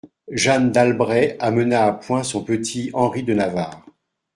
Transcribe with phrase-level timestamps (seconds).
[0.31, 3.85] Jeanne d'Albret amena à point son petit Henri de Navarre.